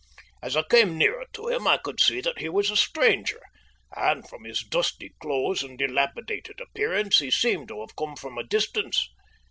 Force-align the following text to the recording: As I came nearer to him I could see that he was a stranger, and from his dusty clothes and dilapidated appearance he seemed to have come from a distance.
As 0.41 0.57
I 0.57 0.63
came 0.63 0.97
nearer 0.97 1.27
to 1.33 1.47
him 1.49 1.67
I 1.67 1.77
could 1.77 1.99
see 1.99 2.21
that 2.21 2.39
he 2.39 2.49
was 2.49 2.71
a 2.71 2.75
stranger, 2.75 3.39
and 3.95 4.27
from 4.27 4.45
his 4.45 4.61
dusty 4.61 5.13
clothes 5.19 5.61
and 5.61 5.77
dilapidated 5.77 6.59
appearance 6.59 7.19
he 7.19 7.29
seemed 7.29 7.67
to 7.67 7.81
have 7.81 7.95
come 7.95 8.15
from 8.15 8.39
a 8.39 8.43
distance. 8.43 9.11